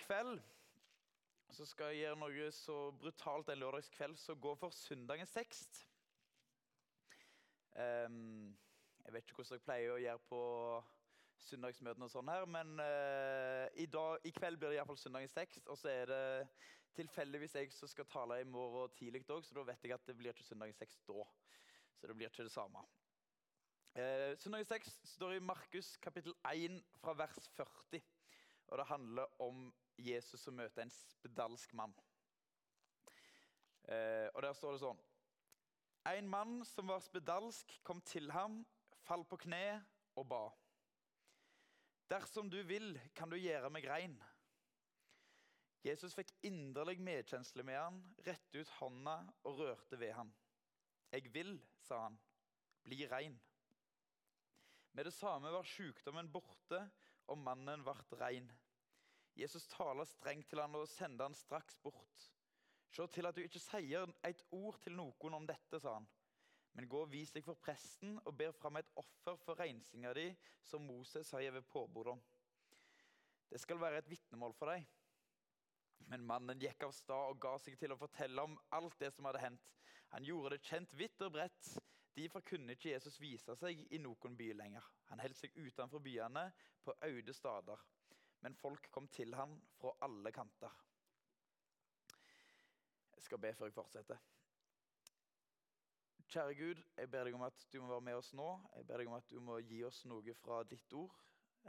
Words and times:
kveld 0.00 0.40
så 1.56 1.66
skal 1.66 1.92
jeg 1.92 2.04
gjøre 2.04 2.18
noe 2.20 2.48
så 2.52 2.76
brutalt 3.00 3.50
en 3.52 3.60
lørdagskveld 3.62 4.16
som 4.20 4.40
går 4.40 4.58
for 4.60 4.74
søndagens 4.74 5.32
tekst. 5.32 5.78
Um, 7.76 8.56
jeg 9.04 9.14
vet 9.14 9.24
ikke 9.24 9.38
hvordan 9.38 9.58
jeg 9.58 9.64
pleier 9.64 9.94
å 9.94 10.00
gjøre 10.02 10.22
på 10.28 10.42
søndagsmøtene, 11.46 12.08
og 12.08 12.12
sånn 12.12 12.32
her, 12.32 12.46
men 12.50 12.80
uh, 12.80 13.66
i, 13.78 13.86
dag, 13.92 14.24
i, 14.26 14.32
kveld 14.34 14.58
blir 14.58 14.72
det 14.72 14.80
iallfall 14.80 14.98
søndagens 15.00 15.36
tekst. 15.36 15.68
Og 15.70 15.78
så 15.78 15.92
er 15.92 16.10
det 16.10 16.22
tilfeldigvis 16.96 17.56
jeg 17.60 17.72
som 17.76 17.90
skal 17.92 18.08
tale 18.10 18.40
i 18.40 18.48
morgen 18.48 18.92
tidlig 18.96 19.22
òg, 19.28 19.44
så 19.44 19.56
da 19.56 19.66
vet 19.68 19.84
jeg 19.84 19.94
at 19.94 20.06
det 20.08 20.16
blir 20.18 20.32
ikke 20.32 20.48
søndagens 20.48 20.80
tekst 20.80 21.04
da. 21.08 21.24
Så 21.96 22.10
det 22.10 22.16
blir 22.18 22.32
ikke 22.32 22.48
det 22.48 22.54
samme. 22.56 22.84
Uh, 23.96 24.34
søndagens 24.42 24.72
tekst 24.72 25.08
står 25.14 25.38
i 25.38 25.44
Markus 25.52 25.94
kapittel 26.04 26.36
1 26.52 26.82
fra 27.00 27.16
vers 27.16 27.48
40. 27.56 28.02
Og 28.66 28.80
det 28.80 28.90
handler 28.90 29.40
om 29.40 29.68
Jesus 29.98 30.42
som 30.42 30.56
møter 30.56 30.84
en 30.84 30.92
spedalsk 30.92 31.72
mann. 31.76 31.94
Eh, 33.88 34.28
og 34.34 34.42
Der 34.42 34.54
står 34.56 34.74
det 34.74 34.82
sånn 34.82 35.02
En 36.10 36.28
mann 36.30 36.60
som 36.66 36.90
var 36.90 37.02
spedalsk, 37.02 37.78
kom 37.86 38.00
til 38.06 38.30
ham, 38.34 38.60
falt 39.06 39.28
på 39.30 39.38
kne 39.42 39.80
og 40.14 40.26
ba. 40.30 40.44
Dersom 42.10 42.50
du 42.50 42.60
vil, 42.62 42.94
kan 43.14 43.30
du 43.30 43.36
gjøre 43.36 43.70
meg 43.74 43.88
rein. 43.90 44.14
Jesus 45.86 46.14
fikk 46.14 46.30
inderlig 46.46 47.00
medkjensle 47.02 47.64
med 47.66 47.78
han, 47.78 47.98
rette 48.26 48.62
ut 48.62 48.70
hånda 48.78 49.16
og 49.46 49.60
rørte 49.60 49.98
ved 49.98 50.14
ham. 50.14 50.30
Jeg 51.10 51.30
vil, 51.34 51.56
sa 51.82 52.04
han, 52.04 52.18
bli 52.86 53.02
rein. 53.10 53.34
Med 54.94 55.06
det 55.06 55.14
samme 55.14 55.50
var 55.52 55.66
sykdommen 55.66 56.30
borte, 56.32 56.80
og 57.26 57.38
mannen 57.42 57.82
ble 57.86 58.18
rein. 58.20 58.46
Jesus 59.36 59.66
taler 59.68 60.08
strengt 60.08 60.48
til 60.48 60.62
han 60.62 60.74
og 60.78 60.88
sender 60.88 61.28
han 61.28 61.36
straks 61.36 61.76
bort. 61.84 62.28
Se 62.88 63.04
til 63.12 63.28
at 63.28 63.36
du 63.36 63.42
ikke 63.44 63.60
sier 63.60 64.08
et 64.24 64.42
ord 64.56 64.78
til 64.80 64.96
noen 64.96 65.36
om 65.36 65.48
dette, 65.48 65.80
sa 65.80 65.98
han. 65.98 66.06
Men 66.76 66.88
gå 66.88 67.02
og 67.04 67.10
vis 67.12 67.32
deg 67.32 67.44
for 67.44 67.58
presten 67.60 68.16
og 68.22 68.36
ber 68.36 68.54
fram 68.56 68.78
et 68.80 68.88
offer 69.00 69.36
for 69.44 69.60
rensinga 69.60 70.12
di, 70.16 70.30
som 70.64 70.84
Moses 70.84 71.32
har 71.32 71.44
gitt 71.44 71.68
påbud 71.72 72.12
om. 72.14 72.22
Det 73.50 73.60
skal 73.60 73.80
være 73.80 74.00
et 74.00 74.08
vitnemål 74.10 74.56
for 74.56 74.72
deg. 74.72 74.86
Men 76.12 76.24
mannen 76.28 76.60
gikk 76.60 76.86
av 76.86 76.94
stad 76.96 77.32
og 77.32 77.40
ga 77.42 77.56
seg 77.60 77.76
til 77.80 77.92
å 77.92 78.00
fortelle 78.00 78.44
om 78.44 78.56
alt 78.76 78.96
det 79.00 79.10
som 79.14 79.28
hadde 79.28 79.42
hendt. 79.42 79.72
Han 80.14 80.24
gjorde 80.24 80.56
det 80.56 80.68
kjent 80.68 80.96
vidt 80.96 81.24
og 81.26 81.34
bredt. 81.36 81.72
Derfor 82.16 82.44
kunne 82.46 82.72
ikke 82.72 82.94
Jesus 82.94 83.18
vise 83.20 83.56
seg 83.60 83.82
i 83.92 84.00
noen 84.00 84.36
by 84.38 84.52
lenger. 84.56 84.84
Han 85.10 85.20
holdt 85.20 85.40
seg 85.40 85.56
utenfor 85.56 86.00
byene, 86.04 86.48
på 86.84 86.94
øde 87.04 87.34
stader 87.34 87.80
men 88.46 88.54
folk 88.54 88.86
kom 88.94 89.08
til 89.10 89.34
ham 89.34 89.56
fra 89.74 89.90
alle 90.06 90.30
kanter. 90.32 90.74
Jeg 93.16 93.24
skal 93.26 93.40
be 93.42 93.50
før 93.58 93.66
jeg 93.66 93.74
fortsetter. 93.74 94.20
Kjære 96.30 96.54
Gud, 96.54 96.82
jeg 96.96 97.10
ber 97.10 97.26
deg 97.26 97.34
om 97.34 97.42
at 97.42 97.66
du 97.72 97.80
må 97.82 97.88
være 97.88 98.04
med 98.06 98.20
oss 98.20 98.30
nå. 98.38 98.46
Jeg 98.76 98.86
ber 98.86 99.02
deg 99.02 99.10
om 99.10 99.16
at 99.18 99.26
du 99.30 99.40
må 99.42 99.58
gi 99.66 99.80
oss 99.88 100.04
noe 100.06 100.36
fra 100.38 100.60
ditt 100.62 100.94
ord. 100.94 101.18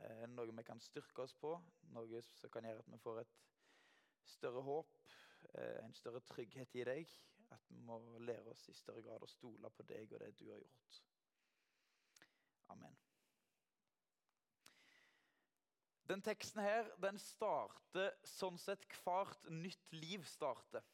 Eh, 0.04 0.28
noe 0.30 0.54
vi 0.54 0.68
kan 0.70 0.84
styrke 0.86 1.26
oss 1.26 1.34
på, 1.34 1.56
noe 1.98 2.22
som 2.28 2.54
kan 2.54 2.70
gjøre 2.70 2.86
at 2.86 2.94
vi 2.94 3.02
får 3.08 3.24
et 3.24 3.36
større 4.38 4.62
håp, 4.70 4.94
eh, 5.56 5.82
en 5.82 5.98
større 5.98 6.22
trygghet 6.30 6.78
i 6.78 6.86
deg. 6.92 7.18
At 7.58 7.74
vi 7.74 7.82
må 7.90 7.98
lære 8.20 8.54
oss 8.54 8.70
i 8.70 8.78
større 8.78 9.02
grad 9.02 9.26
å 9.26 9.34
stole 9.34 9.74
på 9.74 9.90
deg 9.96 10.14
og 10.14 10.22
det 10.28 10.34
du 10.38 10.46
har 10.52 10.62
gjort. 10.62 11.04
Amen. 12.78 13.07
Den 16.08 16.22
teksten 16.24 16.62
her, 16.64 16.88
den 17.04 17.18
starter 17.20 18.14
sånn 18.24 18.56
sett 18.62 18.86
hvert 19.02 19.50
nytt 19.52 19.92
liv 19.92 20.24
starter. 20.28 20.86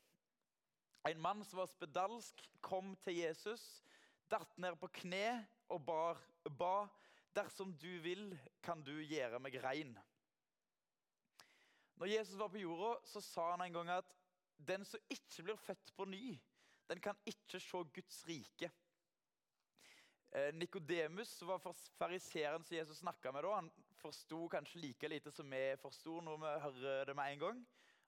En 1.05 1.19
mann 1.21 1.43
som 1.45 1.59
var 1.61 1.69
spedalsk, 1.69 2.39
kom 2.65 2.95
til 3.05 3.19
Jesus, 3.19 3.83
datt 4.31 4.55
ned 4.57 4.79
på 4.81 4.89
kne 5.03 5.43
og 5.69 5.83
bar, 5.85 6.21
ba. 6.57 6.87
Dersom 7.33 7.71
du 7.81 7.89
vil, 8.01 8.27
kan 8.61 8.81
du 8.85 8.93
gjøre 9.01 9.39
meg 9.41 9.57
rein. 9.61 9.93
Når 11.97 12.11
Jesus 12.11 12.37
var 12.37 12.51
på 12.53 12.61
jorda, 12.61 12.95
så 13.09 13.21
sa 13.25 13.47
han 13.51 13.65
en 13.65 13.73
gang 13.73 13.89
at 13.95 14.09
den 14.57 14.85
som 14.85 15.01
ikke 15.13 15.45
blir 15.45 15.57
født 15.61 15.93
på 15.97 16.05
ny, 16.09 16.37
den 16.89 17.01
kan 17.01 17.17
ikke 17.29 17.61
se 17.61 17.83
Guds 17.95 18.21
rike. 18.29 18.69
Eh, 20.33 20.49
Nikodemus 20.53 21.35
var 21.45 21.61
fariseeren 21.97 22.63
som 22.65 22.77
Jesus 22.77 23.01
snakka 23.01 23.31
med. 23.31 23.43
da. 23.43 23.55
Han 23.55 23.71
forsto 24.03 24.47
kanskje 24.51 24.81
like 24.83 25.09
lite 25.09 25.31
som 25.31 25.49
vi 25.51 25.61
forsto 25.81 26.19
når 26.21 26.41
vi 26.43 26.53
hører 26.67 27.09
det 27.09 27.15
med 27.17 27.33
en 27.33 27.43
gang. 27.45 27.63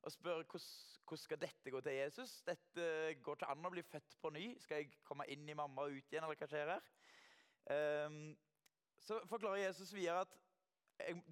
Og 0.05 0.13
spør 0.13 0.43
hvordan 0.43 1.17
skal 1.17 1.41
dette 1.41 1.71
gå 1.71 1.81
til 1.81 1.97
Jesus. 1.97 2.41
Dette 2.45 2.87
går 3.23 3.37
ikke 3.37 3.49
an 3.49 3.65
å 3.65 3.71
bli 3.73 3.83
født 3.85 4.17
på 4.21 4.31
ny. 4.35 4.45
Skal 4.61 4.83
jeg 4.83 4.99
komme 5.07 5.25
inn 5.33 5.47
i 5.49 5.57
mamma 5.57 5.87
og 5.87 5.95
ut 5.95 6.11
igjen? 6.11 6.25
eller 6.25 6.37
hva 6.37 6.49
skjer 6.49 6.73
her? 6.75 6.89
Um, 7.65 8.35
så 9.01 9.19
forklarer 9.29 9.63
Jesus 9.63 9.93
videre 9.93 10.25
at 10.25 10.35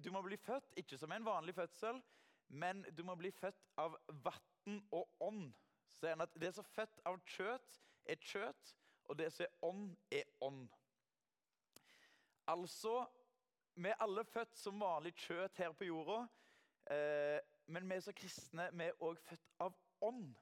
du 0.04 0.10
må 0.12 0.22
bli 0.22 0.36
født 0.36 0.74
ikke 0.76 0.98
som 0.98 1.12
en 1.14 1.24
vanlig 1.26 1.54
fødsel, 1.54 2.00
men 2.48 2.84
du 2.96 3.04
må 3.06 3.14
bli 3.16 3.30
født 3.32 3.62
av 3.80 3.96
vann 4.26 4.80
og 4.90 5.08
ånd. 5.20 5.52
Så 5.88 6.00
sier 6.00 6.16
han 6.16 6.26
at 6.26 6.34
Det 6.40 6.50
som 6.54 6.64
er 6.64 6.74
født 6.74 7.00
av 7.06 7.20
kjøtt, 7.36 7.80
er 8.04 8.20
kjøtt, 8.20 8.74
og 9.04 9.18
det 9.18 9.30
som 9.32 9.46
er 9.46 9.68
ånd, 9.68 9.96
er 10.10 10.28
ånd. 10.40 10.68
Altså, 12.46 13.06
vi 13.74 13.90
er 13.90 14.02
alle 14.02 14.24
født 14.24 14.56
som 14.58 14.80
vanlig 14.80 15.14
kjøtt 15.18 15.58
her 15.58 15.72
på 15.74 15.88
jorda. 15.88 16.24
Eh, 16.94 17.38
men 17.66 17.88
vi 17.90 18.00
som 18.04 18.16
kristne 18.16 18.68
vi 18.72 18.88
er 18.88 19.00
òg 19.02 19.20
født 19.26 19.54
av 19.64 19.76
ånd. 20.04 20.34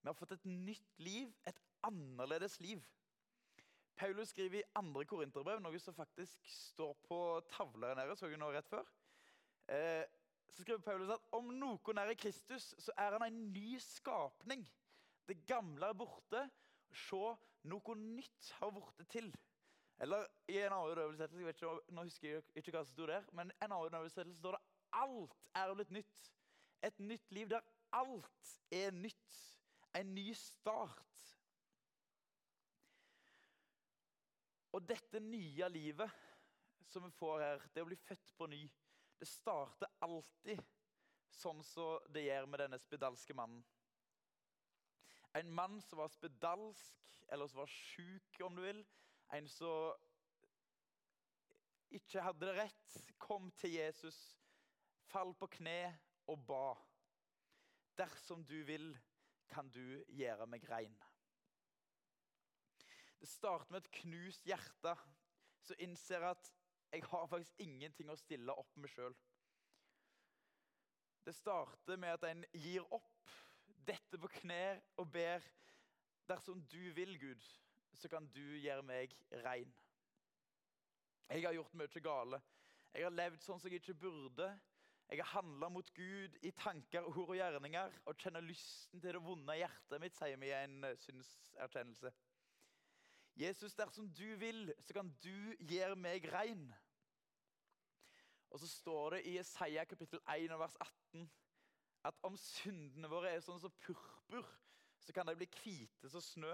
Vi 0.00 0.08
har 0.08 0.16
fått 0.16 0.32
et 0.32 0.46
nytt 0.48 1.02
liv, 1.02 1.32
et 1.46 1.60
annerledes 1.86 2.58
liv. 2.60 2.80
Paulus 4.00 4.32
skriver 4.32 4.62
i 4.62 4.68
andre 4.80 5.04
Korinterbrev, 5.04 5.60
noe 5.60 5.78
som 5.78 5.94
faktisk 5.94 6.46
står 6.48 6.94
på 7.04 7.18
tavla 7.52 7.92
her 7.92 8.00
nede. 8.00 8.16
så 8.16 8.30
jeg 8.30 8.40
nå 8.40 8.48
rett 8.52 8.68
før. 8.68 8.88
Eh, 9.68 10.04
så 10.50 10.62
skriver 10.62 10.80
Paulus 10.80 11.12
at 11.12 11.26
om 11.36 11.52
noen 11.52 12.00
er 12.00 12.10
i 12.10 12.18
Kristus, 12.18 12.72
så 12.78 12.94
er 12.96 13.12
han 13.18 13.26
en 13.26 13.42
ny 13.52 13.78
skapning. 13.78 14.64
Det 15.28 15.44
gamle 15.46 15.92
er 15.92 15.98
borte. 15.98 16.46
Se, 16.96 17.20
noe 17.70 17.94
nytt 18.00 18.50
har 18.58 18.72
blitt 18.74 19.04
til. 19.12 19.28
Eller 20.00 20.26
i 20.48 20.56
en 20.58 20.72
annen 20.72 20.98
oversettelse, 21.04 21.42
jeg 21.42 21.46
vet 21.50 21.58
ikke, 21.60 21.92
nå 21.92 22.04
husker 22.06 22.28
jeg 22.28 22.44
ikke 22.56 22.72
hva 22.72 22.84
som 22.84 22.94
sto 22.94 23.08
der, 23.10 23.26
men 23.36 23.50
en 23.52 23.74
annen 23.74 23.98
oversettelse 23.98 24.40
står 24.40 24.56
det 24.56 24.62
alt 24.96 25.36
er 25.60 25.74
blitt 25.76 25.92
nytt. 25.92 26.22
Et 26.88 27.02
nytt 27.04 27.32
liv 27.36 27.50
der 27.50 27.66
alt 27.92 28.54
er 28.72 28.94
nytt. 28.96 29.38
En 29.98 30.14
ny 30.14 30.30
start. 30.38 31.24
Og 34.72 34.86
dette 34.86 35.20
nye 35.20 35.68
livet 35.68 36.12
som 36.86 37.04
vi 37.04 37.10
får 37.14 37.42
her, 37.42 37.64
det 37.74 37.82
å 37.82 37.88
bli 37.90 37.98
født 38.06 38.32
på 38.38 38.46
ny, 38.50 38.62
det 39.20 39.28
starter 39.28 39.90
alltid 40.06 40.62
sånn 41.34 41.60
som 41.66 42.06
det 42.14 42.24
gjør 42.24 42.48
med 42.50 42.62
denne 42.64 42.78
spedalske 42.80 43.36
mannen. 43.36 43.60
En 45.38 45.50
mann 45.54 45.78
som 45.84 46.00
var 46.00 46.10
spedalsk, 46.10 47.18
eller 47.30 47.50
som 47.50 47.60
var 47.62 47.70
sjuk, 47.70 48.40
om 48.46 48.56
du 48.56 48.64
vil, 48.64 48.80
en 49.36 49.48
som 49.48 49.94
ikke 51.94 52.22
hadde 52.22 52.46
det 52.46 52.56
rett, 52.58 52.96
kom 53.18 53.50
til 53.58 53.74
Jesus, 53.76 54.18
fall 55.10 55.32
på 55.38 55.48
kne 55.58 55.92
og 56.30 56.42
ba. 56.46 56.74
Dersom 57.98 58.44
du 58.46 58.60
vil, 58.66 58.92
kan 59.50 59.68
du 59.74 60.02
gjøre 60.14 60.46
meg 60.46 60.66
rein. 60.70 60.94
Det 63.20 63.28
starter 63.28 63.74
med 63.74 63.82
et 63.82 63.94
knust 64.00 64.46
hjerte 64.48 64.94
som 65.66 65.82
innser 65.82 66.24
at 66.30 66.52
jeg 66.90 67.04
har 67.06 67.26
faktisk 67.30 67.60
ingenting 67.62 68.10
å 68.10 68.18
stille 68.18 68.54
opp 68.56 68.78
med 68.80 68.90
sjøl. 68.90 69.14
Det 71.26 71.34
starter 71.36 72.00
med 72.00 72.16
at 72.16 72.24
en 72.30 72.44
gir 72.56 72.86
opp 72.94 73.34
dette 73.86 74.18
på 74.18 74.30
kne 74.40 74.80
og 74.98 75.10
ber 75.12 75.44
dersom 76.30 76.62
du 76.70 76.80
vil, 76.96 77.16
Gud, 77.20 77.44
så 77.98 78.08
kan 78.08 78.26
du 78.34 78.42
gjøre 78.58 78.82
meg 78.86 79.14
rein. 79.44 79.70
Jeg 81.30 81.44
har 81.46 81.54
gjort 81.54 81.76
mye 81.78 82.02
gale. 82.02 82.40
Jeg 82.94 83.06
har 83.06 83.14
levd 83.14 83.42
sånn 83.44 83.60
som 83.62 83.70
jeg 83.70 83.82
ikke 83.82 84.00
burde. 84.02 84.48
Jeg 85.10 85.22
har 85.22 85.32
handla 85.40 85.68
mot 85.70 85.88
Gud 85.94 86.36
i 86.46 86.50
tanker, 86.54 87.06
ord 87.06 87.32
og 87.32 87.36
gjerninger 87.38 87.96
og 88.06 88.18
kjenner 88.18 88.44
lysten 88.46 89.02
til 89.02 89.16
det 89.16 89.22
vonde 89.22 89.56
hjertet 89.58 90.02
mitt, 90.02 90.14
sier 90.14 90.38
vi 90.38 90.50
i 90.52 90.54
en 90.54 90.84
eh, 90.86 90.98
synserkjennelse. 91.02 92.12
Jesus, 93.40 93.74
dersom 93.74 94.10
du 94.14 94.26
vil, 94.38 94.70
så 94.78 94.94
kan 94.94 95.10
du 95.22 95.54
gjøre 95.66 95.96
meg 95.98 96.26
rein. 96.30 96.68
Og 98.50 98.62
så 98.62 98.68
står 98.70 99.16
det 99.16 99.20
i 99.30 99.36
Isaiah 99.38 99.86
kapittel 99.86 100.22
1 100.30 100.58
vers 100.58 100.76
18 101.14 101.28
at 102.04 102.16
om 102.24 102.36
syndene 102.38 103.10
våre 103.10 103.34
er 103.34 103.42
sånn 103.44 103.60
som 103.60 103.72
purpur, 103.82 104.46
så 105.00 105.14
kan 105.14 105.28
de 105.28 105.36
bli 105.36 105.48
hvite 105.58 106.10
som 106.12 106.22
snø. 106.24 106.52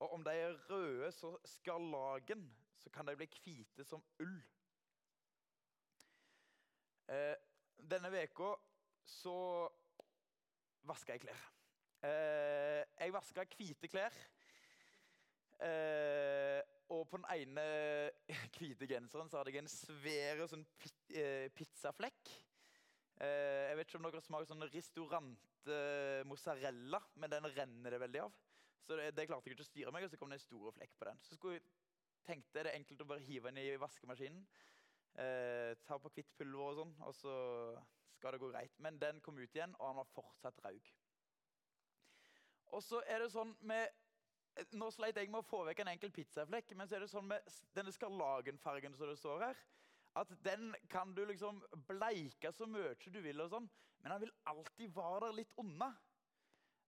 Og 0.00 0.16
om 0.16 0.24
de 0.24 0.32
er 0.32 0.56
røde 0.70 1.10
som 1.12 1.36
skarlagen, 1.44 2.46
så 2.80 2.90
kan 2.92 3.08
de 3.08 3.16
bli 3.20 3.28
hvite 3.28 3.84
som 3.84 4.02
ull. 4.22 4.38
Eh, 7.10 7.36
denne 7.90 8.10
veka 8.12 8.54
så 9.04 9.36
vaska 10.88 11.16
jeg 11.16 11.26
klær. 11.26 11.40
Eh, 12.06 12.82
jeg 12.96 13.12
vaska 13.12 13.44
hvite 13.56 13.90
klær. 13.92 14.16
Eh, 15.60 16.60
og 16.90 17.04
på 17.10 17.20
den 17.20 17.26
ene 17.34 17.64
hvite 18.56 18.88
genseren 18.88 19.28
så 19.28 19.40
hadde 19.40 19.52
jeg 19.52 19.60
en 19.60 19.72
svær 19.72 20.46
sånn 20.48 20.64
eh, 21.12 21.50
pizzaflekk. 21.52 22.32
Eh, 23.20 23.68
jeg 23.68 23.76
vet 23.76 23.90
ikke 23.90 24.00
om 24.00 24.08
dere 24.08 24.24
smaker 24.24 24.48
sånn 24.48 24.70
restaurant 24.72 25.68
eh, 25.68 26.24
men 26.24 27.34
den 27.34 27.50
renner 27.52 27.92
det 27.92 28.00
veldig 28.00 28.24
av. 28.24 28.38
Så 28.86 28.96
det, 28.98 29.10
det 29.16 29.26
klarte 29.28 29.48
jeg 29.48 29.56
ikke 29.56 29.66
å 29.66 29.70
styre 29.70 29.94
meg, 29.94 30.06
og 30.06 30.10
så 30.12 30.18
kom 30.20 30.32
det 30.32 30.40
en 30.40 30.46
stor 30.46 30.74
flekk 30.76 30.96
på 30.98 31.08
den. 31.10 31.22
Så 31.26 31.38
skulle, 31.38 31.60
tenkte 32.26 32.62
det 32.62 32.72
er 32.72 32.78
enkelt 32.78 33.04
å 33.04 33.08
bare 33.08 33.24
hive 33.24 33.50
den 33.50 33.62
i 33.62 33.78
vaskemaskinen. 33.80 34.42
Eh, 35.20 35.72
ta 35.86 35.98
på 35.98 36.12
hvitt 36.14 36.30
pulver 36.38 36.66
og 36.70 36.78
sånn, 36.80 36.92
og 37.06 37.16
så 37.18 37.34
skal 38.16 38.36
det 38.36 38.42
gå 38.42 38.50
greit. 38.52 38.76
Men 38.78 38.98
den 39.00 39.20
kom 39.24 39.38
ut 39.40 39.56
igjen, 39.56 39.74
og 39.78 39.90
han 39.90 40.00
var 40.00 40.12
fortsatt 40.14 40.60
raug. 40.64 40.92
Og 42.70 42.84
så 42.86 43.00
er 43.10 43.24
det 43.24 43.32
sånn 43.34 43.56
med 43.66 43.88
Nå 44.76 44.88
sleit 44.92 45.16
jeg 45.16 45.30
med 45.30 45.40
å 45.40 45.46
få 45.46 45.60
vekk 45.64 45.84
en 45.84 45.92
enkel 45.92 46.10
pizzaflekk, 46.12 46.72
men 46.76 46.88
så 46.90 46.96
er 46.96 47.04
det 47.04 47.08
sånn 47.12 47.28
med 47.30 47.44
denne 47.78 47.92
skarlagenfargen 47.94 48.96
som 48.98 49.08
det 49.08 49.14
står 49.16 49.44
her, 49.46 49.60
at 50.18 50.32
den 50.42 50.74
kan 50.90 51.14
du 51.14 51.22
liksom 51.24 51.60
bleike 51.86 52.50
så 52.52 52.66
mye 52.68 52.96
du 52.98 53.20
vil, 53.22 53.40
og 53.40 53.52
sånn, 53.54 53.68
men 54.02 54.12
den 54.12 54.24
vil 54.24 54.34
alltid 54.50 54.90
være 54.96 55.28
der 55.28 55.36
litt 55.38 55.54
unna. 55.62 55.92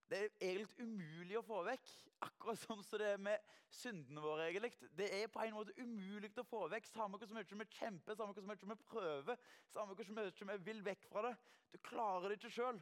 Det 0.09 0.19
er 0.19 0.29
egentlig 0.41 0.83
umulig 0.83 1.37
å 1.39 1.45
få 1.45 1.61
vekk. 1.67 1.91
Akkurat 2.23 2.59
som 2.61 2.81
det 2.99 3.07
er 3.13 3.21
med 3.21 3.53
syndene 3.73 4.21
våre. 4.21 4.47
egentlig. 4.49 4.71
Det 4.97 5.09
er 5.21 5.27
på 5.27 5.41
en 5.43 5.55
måte 5.55 5.75
umulig 5.77 6.31
å 6.37 6.45
få 6.47 6.67
vekk. 6.71 6.87
Samme 6.91 7.17
hvor 7.17 7.33
mye 7.33 7.59
vi 7.63 7.69
kjemper, 7.77 8.15
samme 8.15 8.33
hvor 8.33 8.47
mye 8.47 8.69
vi 8.69 8.79
prøver, 8.87 9.37
samme 9.73 9.95
hvor 9.95 10.15
mye 10.15 10.57
vi 10.57 10.65
vil 10.71 10.83
vekk 10.85 11.07
fra 11.11 11.27
det. 11.27 11.35
Du 11.73 11.77
klarer 11.77 12.29
det 12.29 12.39
ikke 12.39 12.53
sjøl. 12.53 12.81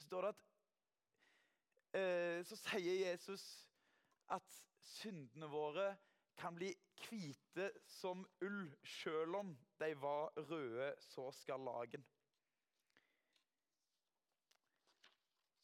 Så 0.00 0.20
eh, 1.92 2.40
så 2.46 2.56
sier 2.56 3.02
Jesus 3.04 3.44
at 4.30 4.62
syndene 4.80 5.48
våre 5.50 5.92
kan 6.40 6.56
bli 6.56 6.70
hvite 7.04 7.68
som 8.00 8.22
ull, 8.44 8.70
sjøl 8.82 9.34
om 9.36 9.52
de 9.80 9.90
var 10.00 10.32
røde 10.48 10.94
så 11.04 11.28
skal 11.36 11.60
lagen. 11.64 12.04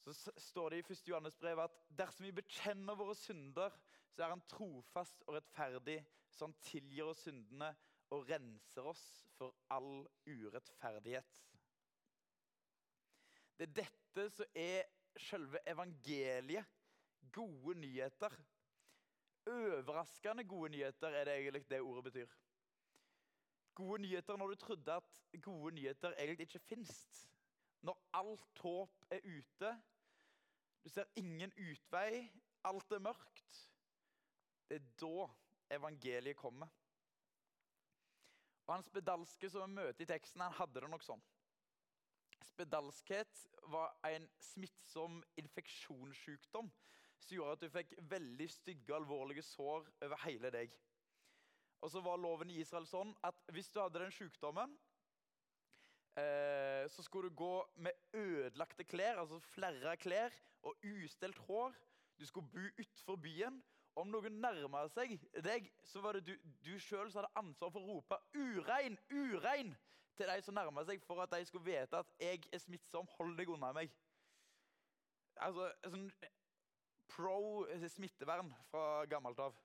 Så 0.07 0.31
står 0.37 0.71
det 0.71 0.79
i 0.79 0.93
1. 0.93 1.09
Johannes 1.09 1.37
brev 1.37 1.59
at 1.59 1.79
dersom 1.99 2.29
vi 2.29 2.35
bekjenner 2.37 2.95
våre 2.95 3.15
synder, 3.19 3.75
så 4.15 4.23
er 4.23 4.37
han 4.37 4.45
trofast 4.47 5.25
og 5.27 5.35
rettferdig, 5.35 5.99
så 6.31 6.47
han 6.47 6.55
tilgir 6.63 7.11
oss 7.11 7.25
syndene 7.27 7.73
og 8.15 8.29
renser 8.31 8.87
oss 8.87 9.03
for 9.35 9.57
all 9.75 10.05
urettferdighet. 10.29 11.33
Det 13.59 13.67
er 13.67 13.75
dette 13.81 14.29
som 14.37 14.55
er 14.55 14.87
selve 15.27 15.63
evangeliet. 15.67 16.75
Gode 17.33 17.75
nyheter. 17.81 18.33
Overraskende 19.51 20.45
gode 20.49 20.71
nyheter 20.77 21.09
er 21.09 21.27
det 21.27 21.35
egentlig 21.41 21.65
det 21.69 21.81
ordet 21.81 22.05
betyr. 22.05 22.37
Gode 23.75 23.99
nyheter 24.03 24.37
når 24.37 24.55
du 24.55 24.55
trodde 24.55 24.93
at 24.93 25.21
gode 25.43 25.75
nyheter 25.75 26.15
egentlig 26.15 26.47
ikke 26.47 26.59
fins. 26.69 26.95
Når 27.83 27.99
alt 28.15 28.63
håp 28.63 29.05
er 29.11 29.21
ute, 29.25 29.75
du 30.87 30.91
ser 30.91 31.09
ingen 31.19 31.51
utvei, 31.59 32.29
alt 32.63 32.93
er 32.95 33.03
mørkt. 33.03 33.57
Det 34.71 34.79
er 34.79 34.85
da 35.03 35.27
evangeliet 35.75 36.39
kommer. 36.39 36.71
Og 38.67 38.75
Han 38.75 38.87
spedalske 38.87 39.51
som 39.51 39.67
vi 39.67 39.81
møter 39.81 40.05
i 40.05 40.07
teksten, 40.07 40.45
han 40.47 40.55
hadde 40.55 40.85
det 40.85 40.91
nok 40.91 41.03
sånn. 41.03 41.23
Spedalskhet 42.47 43.43
var 43.73 43.97
en 44.07 44.29
smittsom 44.39 45.19
infeksjonssykdom 45.43 46.71
som 47.19 47.35
gjorde 47.35 47.57
at 47.57 47.65
du 47.65 47.75
fikk 47.75 47.95
veldig 48.11 48.47
stygge 48.51 48.95
alvorlige 48.95 49.43
sår 49.43 49.91
over 50.07 50.23
hele 50.23 50.55
deg. 50.55 50.75
Og 51.83 51.91
så 51.91 52.03
var 52.03 52.23
loven 52.23 52.51
i 52.55 52.61
Israel 52.63 52.87
sånn 52.87 53.11
at 53.27 53.43
hvis 53.55 53.73
du 53.75 53.81
hadde 53.83 54.05
den 54.05 54.15
sykdommen, 54.15 54.79
eh, 56.17 56.85
så 56.91 57.03
skulle 57.03 57.31
du 57.31 57.35
gå 57.35 57.55
med 57.77 57.93
ødelagte 58.15 58.85
klær, 58.85 59.21
altså 59.23 59.39
flere 59.39 59.97
klær, 59.97 60.31
og 60.63 60.77
ustelt 60.85 61.39
hår. 61.39 61.75
Du 62.19 62.27
skulle 62.27 62.49
bo 62.53 62.59
utenfor 62.79 63.17
byen. 63.17 63.63
Om 63.97 64.11
noen 64.13 64.41
nærma 64.45 64.83
seg 64.93 65.15
deg, 65.45 65.71
så 65.89 66.03
var 66.05 66.19
det 66.19 66.27
du, 66.27 66.35
du 66.65 66.75
sjøl 66.81 67.09
som 67.09 67.23
hadde 67.23 67.39
ansvar 67.41 67.71
for 67.73 67.81
å 67.81 67.95
rope 67.95 68.19
'urein, 68.37 68.99
urein' 69.09 69.73
til 70.17 70.29
de 70.29 70.43
som 70.45 70.57
nærma 70.57 70.85
seg, 70.85 71.01
for 71.05 71.23
at 71.23 71.33
de 71.33 71.45
skulle 71.49 71.65
vite 71.65 71.97
at 71.97 72.13
'jeg 72.21 72.43
er 72.53 72.61
smittsom, 72.61 73.09
hold 73.17 73.37
deg 73.39 73.49
unna 73.49 73.73
meg'. 73.73 73.95
Altså, 75.37 75.73
sånn 75.85 76.11
pro 77.09 77.65
smittevern 77.89 78.53
fra 78.71 79.05
gammelt 79.09 79.39
av. 79.39 79.57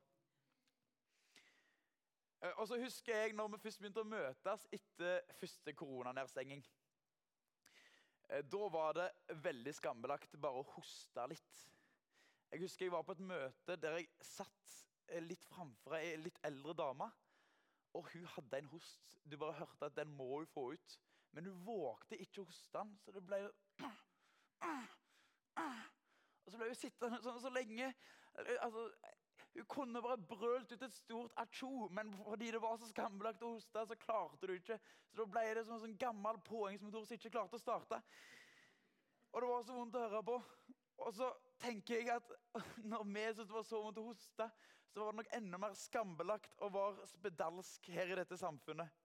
Eh, 2.41 2.53
og 2.57 2.67
så 2.67 2.79
husker 2.81 3.15
jeg 3.15 3.35
når 3.37 3.51
vi 3.53 3.61
først 3.65 3.81
begynte 3.81 4.03
å 4.03 4.11
møtes 4.11 4.67
etter 4.73 5.25
første 5.37 5.73
koronanedstenging. 5.77 6.63
Eh, 8.29 8.43
da 8.49 8.69
var 8.73 8.97
det 8.97 9.09
veldig 9.45 9.73
skambelagt 9.77 10.37
bare 10.41 10.63
å 10.63 10.69
hoste 10.75 11.27
litt. 11.29 11.65
Jeg 12.51 12.63
husker 12.65 12.87
jeg 12.87 12.95
var 12.95 13.05
på 13.07 13.15
et 13.15 13.27
møte 13.29 13.77
der 13.79 13.99
jeg 13.99 14.09
satt 14.25 14.77
eh, 15.07 15.21
litt 15.23 15.45
framfor 15.51 15.99
ei 15.99 16.15
litt 16.19 16.41
eldre 16.47 16.75
dame. 16.81 17.11
Og 17.97 18.07
hun 18.13 18.25
hadde 18.37 18.61
en 18.61 18.71
host. 18.71 19.17
Du 19.27 19.35
bare 19.37 19.59
hørte 19.59 19.89
at 19.89 19.97
den 19.97 20.13
må 20.15 20.29
hun 20.37 20.49
få 20.49 20.71
ut. 20.73 20.99
Men 21.35 21.47
hun 21.47 21.59
vågte 21.63 22.17
ikke 22.19 22.41
å 22.41 22.47
hoste 22.47 22.77
den, 22.77 22.91
så 23.03 23.11
det 23.15 23.21
ble 23.23 23.37
Og 26.41 26.49
så 26.51 26.57
ble 26.57 26.67
hun 26.71 26.79
sittende 26.79 27.19
sånn 27.23 27.39
så 27.43 27.51
lenge. 27.53 27.91
Altså, 28.63 28.87
hun 29.53 29.65
kunne 29.67 30.01
bare 30.01 30.17
brølt 30.17 30.71
ut 30.71 30.83
et 30.83 30.93
stort 30.93 31.33
atsjo, 31.41 31.87
men 31.91 32.13
fordi 32.15 32.51
det 32.51 32.61
var 32.63 32.77
så 32.79 32.87
skambelagt 32.87 33.43
å 33.43 33.55
hoste, 33.57 33.83
så 33.87 33.97
klarte 33.99 34.47
du 34.47 34.53
ikke. 34.55 34.77
Så 35.11 35.19
da 35.19 35.25
ble 35.27 35.43
det 35.57 35.65
som 35.67 35.75
en 35.75 35.83
sånn 35.83 35.97
gammel 35.99 36.39
påhengsmotor 36.47 37.03
som 37.05 37.17
ikke 37.17 37.33
klarte 37.33 37.59
å 37.59 37.63
starte. 37.63 37.99
Og 39.31 39.43
det 39.43 39.49
var 39.49 39.65
så 39.67 39.75
vondt 39.75 39.97
å 39.99 40.05
høre 40.05 40.23
på. 40.27 40.37
Og 41.01 41.13
så 41.17 41.27
tenker 41.59 41.99
jeg 41.99 42.13
at 42.13 42.31
når 42.83 43.03
vi 43.09 43.25
syntes 43.27 43.49
det 43.49 43.57
var 43.57 43.67
så 43.67 43.83
vondt 43.83 43.99
å 43.99 44.07
hoste, 44.07 44.47
så 44.91 45.03
var 45.03 45.11
det 45.11 45.21
nok 45.21 45.35
enda 45.35 45.59
mer 45.59 45.75
skambelagt 45.79 46.57
å 46.63 46.71
være 46.71 47.11
spedalsk 47.11 47.91
her 47.95 48.11
i 48.11 48.17
dette 48.19 48.39
samfunnet. 48.39 48.99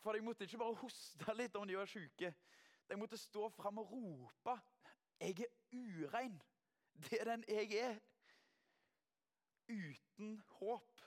For 0.00 0.16
jeg 0.16 0.24
måtte 0.24 0.44
ikke 0.44 0.60
bare 0.60 0.80
hoste 0.80 1.36
litt 1.36 1.56
om 1.56 1.68
de 1.68 1.76
var 1.76 1.88
syke. 1.90 2.32
Jeg 2.86 3.00
måtte 3.00 3.18
stå 3.18 3.48
fram 3.56 3.80
og 3.82 3.92
rope. 3.92 4.58
Jeg 5.20 5.46
er 5.46 5.50
urein. 5.72 6.36
Det 7.04 7.20
er 7.20 7.32
den 7.32 7.48
jeg 7.48 7.72
er. 7.80 7.96
Uten 9.68 10.42
håp. 10.58 11.02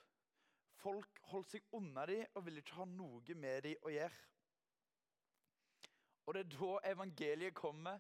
Folk 0.79 1.19
holdt 1.31 1.51
seg 1.51 1.65
unna 1.75 2.05
dem 2.07 2.25
og 2.35 2.45
ville 2.45 2.63
ikke 2.63 2.79
ha 2.79 2.85
noe 2.87 3.35
med 3.35 3.63
dem 3.65 3.87
å 3.87 3.91
gjøre. 3.93 4.25
Og 6.27 6.35
det 6.35 6.43
er 6.45 6.51
da 6.53 6.71
evangeliet 6.91 7.55
kommer, 7.57 7.99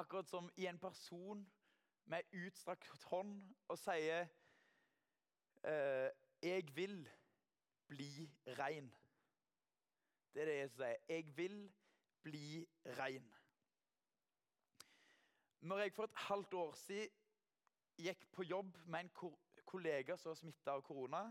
akkurat 0.00 0.28
som 0.28 0.50
i 0.56 0.66
en 0.66 0.78
person 0.78 1.44
med 2.10 2.34
utstrakt 2.34 3.04
hånd 3.10 3.36
og 3.68 3.78
sier 3.78 4.26
eh, 5.62 6.10
'Jeg 6.42 6.76
vil 6.76 7.08
bli 7.86 8.30
rein'. 8.46 8.90
Det 10.34 10.42
er 10.42 10.46
det 10.46 10.58
Jesus 10.58 10.76
sier. 10.76 10.96
'Jeg 11.08 11.36
vil 11.36 11.72
bli 12.22 12.66
rein'. 12.84 13.32
Når 15.60 15.78
jeg 15.78 15.92
for 15.92 16.04
et 16.04 16.16
halvt 16.16 16.54
år 16.54 16.72
siden 16.74 17.08
gikk 17.98 18.32
på 18.32 18.42
jobb 18.42 18.76
med 18.86 19.00
en 19.00 19.10
kollega 19.70 20.16
som 20.18 20.32
var 20.32 20.38
smitta 20.40 20.74
av 20.74 20.84
korona, 20.86 21.22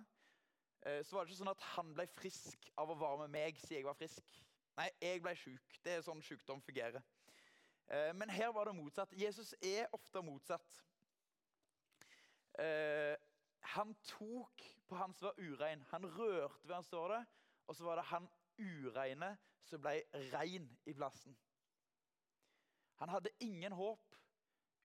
eh, 0.86 1.02
så 1.06 1.16
var 1.16 1.26
det 1.26 1.34
ikke 1.34 1.42
sånn 1.44 1.54
at 1.54 1.66
han 1.76 1.94
ble 1.96 2.08
frisk 2.16 2.70
av 2.80 2.92
å 2.92 2.98
være 3.00 3.26
med 3.26 3.36
meg 3.36 3.60
siden 3.62 3.82
jeg 3.82 3.90
var 3.90 4.00
frisk. 4.00 4.36
Nei, 4.80 4.90
jeg 5.04 5.24
ble 5.24 5.36
sjuk. 5.36 5.80
Det 5.84 5.98
er 5.98 6.06
sånn 6.06 6.24
sykdom 6.24 6.62
fungerer. 6.64 7.04
Eh, 7.90 8.12
men 8.16 8.32
her 8.32 8.54
var 8.56 8.70
det 8.70 8.78
motsatt. 8.78 9.16
Jesus 9.18 9.56
er 9.62 9.90
ofte 9.96 10.22
motsatt. 10.24 10.84
Eh, 12.60 13.16
han 13.76 13.96
tok 14.08 14.64
på 14.88 14.96
han 14.96 15.14
som 15.14 15.30
var 15.30 15.40
urein. 15.40 15.84
Han 15.92 16.06
rørte 16.06 16.68
ved 16.68 16.76
han 16.76 16.84
står 16.84 17.16
det, 17.16 17.26
og 17.68 17.76
så 17.76 17.84
var 17.84 18.00
det 18.00 18.08
han 18.12 18.30
ureine 18.60 19.36
som 19.68 19.82
ble 19.84 20.02
rein 20.34 20.70
i 20.86 20.94
plassen. 20.94 21.36
Han 23.00 23.10
hadde 23.10 23.36
ingen 23.40 23.72
håp 23.72 24.16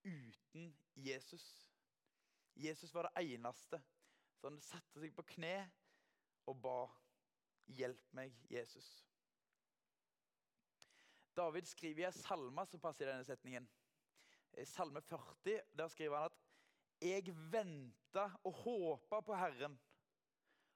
uten 0.04 0.74
Jesus. 0.94 1.63
Jesus 2.54 2.94
var 2.94 3.02
det 3.08 3.34
eneste. 3.34 3.80
Så 4.36 4.48
han 4.48 4.60
satte 4.60 5.00
seg 5.00 5.14
på 5.16 5.24
kne 5.36 5.56
og 6.46 6.60
ba, 6.62 6.78
'Hjelp 7.66 8.12
meg, 8.12 8.34
Jesus'. 8.50 9.04
David 11.36 11.66
skriver 11.66 12.02
i 12.02 12.06
en 12.06 12.12
salme 12.12 12.66
som 12.66 12.80
passer 12.80 13.06
i 13.06 13.10
denne 13.10 13.24
setningen. 13.24 13.68
I 14.58 14.64
Salme 14.64 15.00
40 15.02 15.60
der 15.78 15.88
skriver 15.88 16.16
han 16.16 16.24
at 16.30 16.36
'Jeg 17.00 17.34
venta 17.52 18.30
og 18.44 18.52
håpa 18.52 19.20
på 19.20 19.34
Herren', 19.34 19.78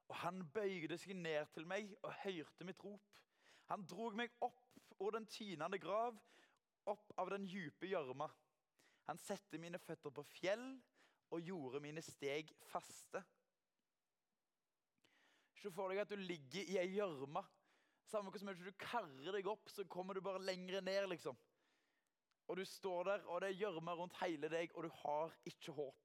og 0.08 0.16
han 0.16 0.50
bøyde 0.54 0.98
seg 0.98 1.16
ned 1.16 1.46
til 1.52 1.66
meg 1.66 1.94
og 2.02 2.12
hørte 2.24 2.64
mitt 2.64 2.84
rop. 2.84 3.20
Han 3.64 3.84
drog 3.86 4.16
meg 4.16 4.30
opp 4.40 4.80
over 4.98 5.10
den 5.10 5.26
tynende 5.26 5.78
grav, 5.78 6.16
opp 6.86 7.12
av 7.18 7.30
den 7.30 7.46
djupe 7.46 7.86
gjørma. 7.86 8.28
Han 9.06 9.18
sette 9.18 9.58
mine 9.58 9.78
føtter 9.78 10.10
på 10.10 10.22
fjell 10.22 10.80
og 11.30 11.44
gjorde 11.44 11.82
mine 11.84 12.02
steg 12.04 12.50
faste. 12.70 13.22
Se 15.58 15.70
for 15.74 15.90
deg 15.90 16.02
at 16.02 16.12
du 16.12 16.20
ligger 16.20 16.70
i 16.70 16.78
ei 16.80 16.88
gjørme. 16.94 17.42
Samme 18.08 18.32
hvor 18.32 18.44
mye 18.46 18.64
du 18.64 18.72
karrer 18.80 19.34
deg 19.34 19.48
opp, 19.50 19.68
så 19.68 19.84
kommer 19.90 20.16
du 20.16 20.22
bare 20.24 20.40
lenger 20.40 20.80
ned. 20.80 21.08
liksom. 21.12 21.36
Og 22.48 22.56
du 22.56 22.64
står 22.64 23.04
der, 23.04 23.24
og 23.26 23.42
det 23.42 23.50
er 23.50 23.60
gjørme 23.60 23.94
rundt 23.98 24.16
hele 24.22 24.48
deg, 24.48 24.72
og 24.74 24.86
du 24.86 24.92
har 25.02 25.34
ikke 25.50 25.74
håp. 25.76 26.04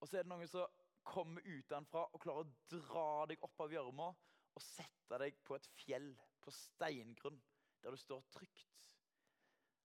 Og 0.00 0.08
så 0.08 0.18
er 0.18 0.24
det 0.24 0.32
noen 0.32 0.48
som 0.48 0.70
kommer 1.06 1.44
utenfra 1.44 2.06
og 2.08 2.22
klarer 2.22 2.46
å 2.46 2.54
dra 2.70 3.08
deg 3.28 3.42
opp 3.44 3.60
av 3.64 3.74
gjørma 3.74 4.08
og 4.52 4.64
sette 4.64 5.18
deg 5.20 5.36
på 5.44 5.56
et 5.56 5.68
fjell, 5.76 6.08
på 6.42 6.52
steingrunn, 6.54 7.38
der 7.82 7.94
du 7.94 8.00
står 8.00 8.22
trygt. 8.34 8.70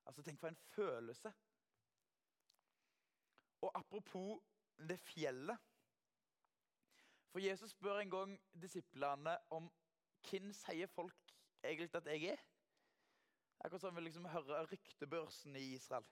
Altså, 0.08 0.24
Tenk 0.24 0.40
for 0.40 0.52
en 0.52 0.62
følelse. 0.72 1.34
Og 3.62 3.72
apropos 3.76 4.42
det 4.90 5.00
fjellet 5.00 5.58
For 7.32 7.40
Jesus 7.40 7.72
spør 7.72 8.00
en 8.00 8.12
gang 8.12 8.36
disiplene 8.62 9.38
om 9.54 9.70
hvem 10.30 10.52
sier 10.54 10.90
folk 10.92 11.34
egentlig 11.64 11.90
at 11.96 12.08
jeg 12.12 12.32
er. 12.34 12.42
Akkurat 13.60 13.82
som 13.82 13.96
vi 13.96 14.02
liksom 14.02 14.26
hører 14.26 14.68
ryktebørsen 14.72 15.56
i 15.56 15.74
Israel. 15.76 16.06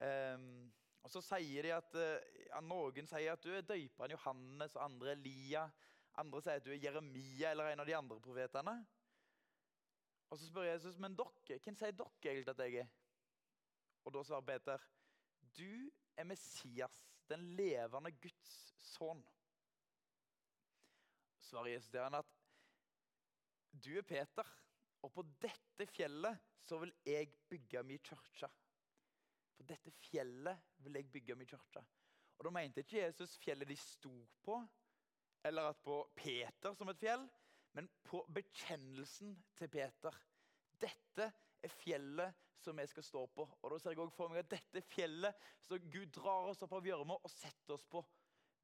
Um, 0.00 0.72
og 1.02 1.10
så 1.10 1.22
sier 1.24 1.66
de 1.66 1.72
at 1.74 1.94
uh, 1.98 2.26
ja, 2.48 2.60
Noen 2.62 3.08
sier 3.10 3.32
at 3.32 3.42
du 3.44 3.50
er 3.54 3.66
døperen 3.66 4.14
Johannes, 4.14 4.76
og 4.76 4.84
andre 4.84 5.12
Elia. 5.12 5.64
Andre 6.18 6.42
sier 6.42 6.60
at 6.60 6.66
du 6.66 6.70
er 6.74 6.82
Jeremia 6.82 7.50
eller 7.50 7.72
en 7.72 7.82
av 7.82 7.88
de 7.88 7.96
andre 7.96 8.20
profetene. 8.22 8.76
Og 10.30 10.38
Så 10.38 10.46
spør 10.48 10.68
Jesus 10.68 10.98
men 11.00 11.16
dere, 11.16 11.58
hvem 11.64 11.76
sier 11.78 11.94
dere 11.96 12.32
egentlig 12.32 12.54
at 12.54 12.64
jeg 12.66 12.82
er? 12.84 12.94
Og 14.04 14.14
Da 14.14 14.22
svarer 14.24 14.46
Peter 14.46 14.88
du 15.56 15.90
er 16.16 16.26
Messias, 16.28 16.94
den 17.28 17.44
levende 17.56 18.12
Guds 18.22 18.54
sønn. 18.92 19.22
Svarer 21.48 21.74
Jesus 21.74 21.90
til 21.92 22.04
han 22.04 22.18
at 22.18 22.34
du 23.84 23.92
er 23.98 24.06
Peter. 24.06 24.54
Og 25.06 25.12
på 25.14 25.22
dette 25.42 25.86
fjellet 25.94 26.40
så 26.66 26.80
vil 26.82 26.92
jeg 27.06 27.30
bygge 27.48 27.82
min 27.86 28.02
kirke. 28.02 28.48
På 29.56 29.66
dette 29.66 29.92
fjellet 29.94 30.58
vil 30.84 30.98
jeg 30.98 31.10
bygge 31.12 31.36
min 31.38 31.48
kirke. 31.48 31.84
Og 32.38 32.44
Da 32.44 32.50
mente 32.54 32.82
ikke 32.84 33.02
Jesus 33.02 33.38
fjellet 33.42 33.68
de 33.68 33.76
sto 33.76 34.12
på, 34.42 34.58
eller 35.44 35.70
at 35.70 35.80
på 35.82 36.00
Peter 36.16 36.74
som 36.74 36.90
et 36.90 37.00
fjell, 37.00 37.24
men 37.74 37.88
på 38.04 38.24
bekjennelsen 38.34 39.34
til 39.58 39.70
Peter. 39.70 40.14
Dette 40.80 41.32
er 41.62 41.74
fjellet 41.80 42.47
som 42.62 42.78
vi 42.78 42.86
skal 42.90 43.06
stå 43.06 43.24
på. 43.34 43.46
Og 43.62 43.70
da 43.72 43.78
ser 43.80 43.94
jeg 43.94 44.02
også 44.02 44.16
for 44.16 44.32
meg 44.32 44.44
at 44.44 44.52
dette 44.56 44.82
fjellet 44.92 45.48
så 45.64 45.78
Gud 45.78 46.10
drar 46.14 46.50
oss 46.50 46.62
opp 46.66 46.74
av 46.78 46.86
gjørma 46.86 47.18
og 47.18 47.32
setter 47.32 47.76
oss 47.76 47.86
på. 47.90 48.02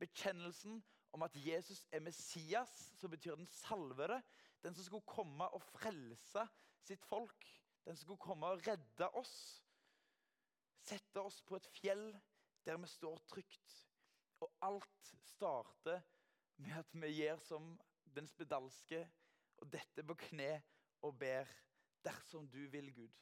Bekjennelsen 0.02 0.80
om 1.14 1.22
at 1.26 1.36
Jesus 1.38 1.84
er 1.94 2.02
Messias, 2.02 2.72
som 2.98 3.12
betyr 3.12 3.38
den 3.38 3.50
salvede, 3.50 4.18
den 4.64 4.74
som 4.74 4.86
skulle 4.86 5.06
komme 5.06 5.46
og 5.54 5.62
frelse 5.74 6.46
sitt 6.84 7.04
folk. 7.06 7.46
Den 7.84 7.96
som 7.96 8.06
skulle 8.06 8.24
komme 8.24 8.48
og 8.48 8.62
redde 8.66 9.08
oss. 9.18 9.34
Sette 10.84 11.20
oss 11.20 11.40
på 11.44 11.58
et 11.58 11.68
fjell 11.78 12.06
der 12.64 12.80
vi 12.80 12.88
står 12.88 13.20
trygt. 13.28 13.74
Og 14.40 14.50
alt 14.64 15.12
starter 15.34 16.00
med 16.56 16.78
at 16.78 16.96
vi 16.96 17.12
gjør 17.18 17.38
som 17.44 17.74
den 18.16 18.26
spedalske 18.28 19.02
og 19.62 19.70
dette 19.72 20.04
på 20.06 20.16
kne 20.28 20.50
og 21.04 21.16
ber 21.20 21.48
dersom 22.04 22.48
du 22.48 22.64
vil, 22.72 22.90
Gud. 22.94 23.12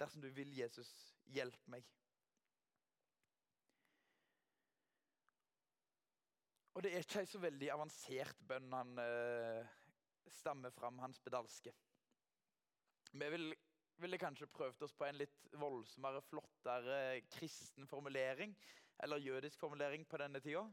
Dersom 0.00 0.22
du 0.24 0.30
vil, 0.34 0.50
Jesus, 0.56 0.90
hjelp 1.30 1.68
meg. 1.70 1.86
Og 6.74 6.82
det 6.82 6.90
er 6.90 7.04
ikke 7.04 7.22
ei 7.22 7.30
så 7.30 7.38
veldig 7.38 7.68
avansert 7.70 8.40
bønn 8.48 8.72
han 8.74 8.96
eh, 8.98 9.74
stammer 10.34 10.74
fram 10.74 10.98
hans 10.98 11.20
spedalske. 11.22 11.70
Vi 13.14 13.28
vil, 13.30 13.52
ville 14.02 14.18
kanskje 14.18 14.50
prøvd 14.50 14.82
oss 14.82 14.96
på 14.98 15.06
en 15.06 15.20
litt 15.20 15.52
voldsommere, 15.54 16.24
flottere 16.26 16.98
kristen 17.36 17.86
formulering. 17.86 18.56
Eller 19.02 19.22
jødisk 19.22 19.58
formulering 19.62 20.02
på 20.10 20.18
denne 20.18 20.42
tida. 20.42 20.64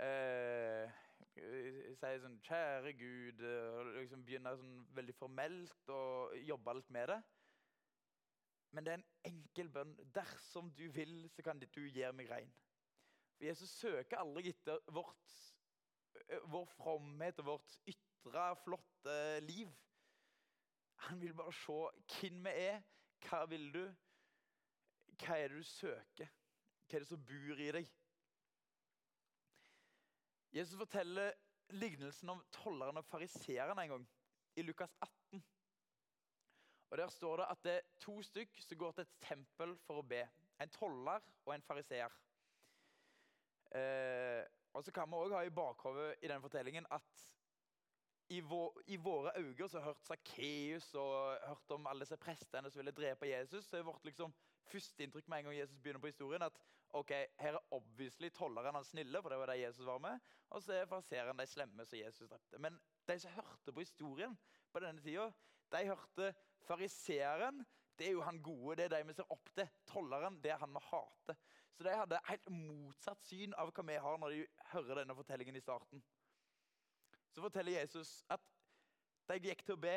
Eh, 0.00 0.88
sier 1.36 2.20
sånn 2.22 2.40
'Kjære 2.40 2.92
Gud' 2.96 3.44
og 3.44 3.92
liksom 3.98 4.24
Begynner 4.24 4.56
sånn 4.56 4.82
veldig 4.96 5.14
formelt 5.16 5.92
å 5.92 6.02
jobbe 6.40 6.74
litt 6.78 6.90
med 6.96 7.12
det. 7.12 7.20
Men 8.72 8.84
det 8.84 8.92
er 8.92 9.00
en 9.00 9.32
enkel 9.32 9.68
bønn. 9.68 9.96
'Dersom 10.14 10.70
du 10.72 10.86
vil, 10.90 11.30
så 11.30 11.42
kan 11.42 11.60
du 11.60 11.66
gjøre 11.80 12.12
meg 12.16 12.30
rein'. 12.30 12.52
For 13.36 13.44
Jesus 13.44 13.70
søker 13.70 14.18
aldri 14.18 14.48
etter 14.48 14.78
vårt, 14.88 15.32
vår 16.48 16.66
fromhet 16.76 17.38
og 17.42 17.46
vårt 17.46 17.78
ytre 17.86 18.44
flotte 18.64 19.40
liv. 19.44 19.72
Han 21.08 21.20
vil 21.20 21.34
bare 21.34 21.52
se 21.52 21.78
hvem 22.20 22.44
vi 22.44 22.54
er. 22.68 22.82
Hva 23.22 23.44
vil 23.50 23.68
du? 23.74 23.82
Hva 25.22 25.38
er 25.38 25.48
det 25.48 25.58
du 25.62 25.66
søker? 25.66 26.30
Hva 26.86 26.96
er 26.96 27.04
det 27.04 27.08
som 27.08 27.24
bor 27.26 27.60
i 27.60 27.70
deg? 27.76 27.90
Jesus 30.52 30.76
forteller 30.78 31.32
lignelsen 31.72 32.28
om 32.28 32.42
tolleren 32.52 33.00
og 33.00 33.04
fariseeren 33.08 33.78
en 33.78 33.94
gang, 33.94 34.08
i 34.56 34.62
Lukas 34.62 34.92
18. 35.00 35.44
Og 36.92 36.98
Der 36.98 37.08
står 37.08 37.36
det 37.36 37.44
at 37.50 37.62
det 37.64 37.72
er 37.72 37.86
to 38.00 38.22
stykk 38.22 38.58
som 38.60 38.78
går 38.78 38.90
til 38.92 39.06
et 39.06 39.12
tempel 39.24 39.70
for 39.86 40.02
å 40.02 40.04
be. 40.04 40.20
En 40.60 40.68
toller 40.68 41.22
og 41.46 41.54
en 41.54 41.64
fariseer. 41.64 42.12
Eh, 43.72 44.42
og 44.76 44.84
så 44.84 44.92
kan 44.92 45.08
vi 45.08 45.16
også 45.16 45.38
ha 45.38 45.46
i 45.48 45.54
bakhodet 45.56 46.10
i 46.20 46.28
den 46.28 46.42
fortellingen 46.44 46.86
at 46.92 47.22
i, 48.28 48.40
vår, 48.40 48.82
i 48.86 48.96
våre 48.96 49.32
øyne 49.36 49.68
så 49.68 49.80
har 49.80 49.84
hørt 49.84 50.04
Sakkeus 50.04 50.94
og 50.94 51.38
hørt 51.46 51.74
om 51.76 51.88
alle 51.88 52.04
disse 52.04 52.16
prestene 52.20 52.70
som 52.70 52.80
ville 52.80 52.94
drepe 52.96 53.28
Jesus. 53.28 53.64
så 53.64 53.76
er 53.78 53.88
vårt 53.88 54.04
liksom, 54.04 54.34
Førsteinntrykk 54.68 55.28
med 55.28 55.38
en 55.38 55.44
gang 55.44 55.56
Jesus 55.56 55.80
begynner 55.80 56.00
på 56.00 56.12
historien, 56.12 56.42
at 56.42 56.60
ok, 56.90 57.10
her 57.38 57.56
er 57.56 57.74
obviously 57.74 58.28
tolleren 58.30 58.74
han 58.74 58.84
snille, 58.84 59.22
for 59.22 59.28
det 59.28 59.38
var 59.38 59.46
det 59.46 59.60
Jesus 59.60 59.86
var 59.86 59.98
med, 59.98 60.20
og 60.50 60.62
så 60.62 60.72
er 60.72 60.86
fariseeren 60.86 61.38
de 61.38 61.46
slemme 61.46 61.86
som 61.86 61.98
Jesus 61.98 62.28
drepte. 62.28 62.58
Men 62.58 62.78
de 63.08 63.18
som 63.18 63.30
hørte 63.30 63.72
på 63.72 63.80
historien 63.80 64.38
på 64.72 64.80
denne 64.80 65.02
tida, 65.02 65.32
de 65.72 65.86
hørte 65.88 66.34
fariseeren. 66.66 67.62
Det 67.98 68.08
er 68.08 68.16
jo 68.16 68.24
han 68.24 68.40
gode, 68.42 68.78
det 68.80 68.86
er 68.88 68.96
de 68.96 69.10
vi 69.10 69.16
ser 69.16 69.30
opp 69.34 69.52
til. 69.54 69.68
Tolleren, 69.90 70.40
det 70.42 70.54
er 70.54 70.62
han 70.62 70.72
vi 70.74 70.82
hater. 70.88 71.38
Så 71.72 71.84
de 71.86 71.94
hadde 71.96 72.24
helt 72.28 72.50
motsatt 72.52 73.22
syn 73.24 73.54
av 73.60 73.70
hva 73.72 73.84
vi 73.88 74.00
har 74.06 74.18
når 74.20 74.34
de 74.34 74.42
hører 74.72 75.02
denne 75.02 75.16
fortellingen 75.16 75.56
i 75.56 75.64
starten 75.64 76.02
så 77.32 77.40
forteller 77.40 77.80
Jesus 77.80 78.22
at 78.30 78.42
de 79.30 79.38
gikk 79.40 79.64
til 79.64 79.76
å 79.76 79.82
be. 79.82 79.96